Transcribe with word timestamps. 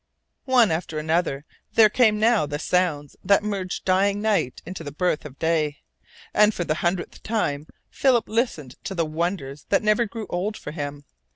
One 0.49 0.71
after 0.71 0.97
another 0.97 1.45
there 1.75 1.87
came 1.87 2.19
now 2.19 2.47
the 2.47 2.57
sounds 2.57 3.15
that 3.23 3.43
merged 3.43 3.85
dying 3.85 4.19
night 4.19 4.59
into 4.65 4.83
the 4.83 4.91
birth 4.91 5.25
of 5.25 5.37
day, 5.37 5.77
and 6.33 6.55
for 6.55 6.63
the 6.63 6.73
hundredth 6.81 7.21
time 7.21 7.67
Philip 7.91 8.27
listened 8.27 8.77
to 8.85 8.95
the 8.95 9.05
wonders 9.05 9.67
that 9.69 9.83
never 9.83 10.07
grew 10.07 10.25
old 10.31 10.57
for 10.57 10.71
him. 10.71 11.05